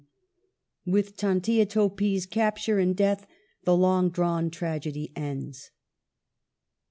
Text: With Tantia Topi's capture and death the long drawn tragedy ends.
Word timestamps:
With 0.83 1.15
Tantia 1.15 1.69
Topi's 1.69 2.25
capture 2.25 2.79
and 2.79 2.95
death 2.97 3.27
the 3.65 3.77
long 3.77 4.09
drawn 4.09 4.49
tragedy 4.49 5.11
ends. 5.15 5.69